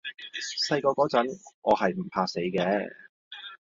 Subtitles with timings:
[0.67, 2.89] 細個嗰陣，我係唔怕死嘅